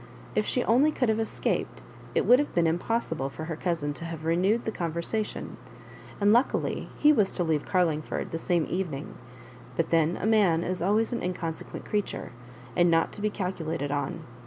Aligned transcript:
If 0.33 0.47
she 0.47 0.63
only 0.63 0.91
could 0.91 1.09
have 1.09 1.19
escaped, 1.19 1.83
it 2.15 2.25
would 2.25 2.39
have 2.39 2.55
been 2.55 2.65
impos 2.65 3.05
sible 3.13 3.29
for 3.29 3.43
her 3.45 3.55
cousin 3.55 3.93
to 3.93 4.05
have 4.05 4.25
renewed 4.25 4.65
the 4.65 4.71
conver 4.71 4.95
sation; 5.03 5.57
and 6.19 6.33
luckily 6.33 6.89
he 6.97 7.13
was 7.13 7.31
to 7.33 7.43
leave 7.43 7.67
Carlingford 7.67 8.31
the 8.31 8.39
same 8.39 8.65
evening; 8.67 9.13
but 9.75 9.91
then 9.91 10.17
a 10.17 10.25
man 10.25 10.63
is 10.63 10.81
always 10.81 11.13
an 11.13 11.21
inconsequent 11.21 11.85
creature, 11.85 12.31
and 12.75 12.89
not 12.89 13.11
to 13.13 13.21
be 13.21 13.29
calculated 13.29 13.91
on. 13.91 14.23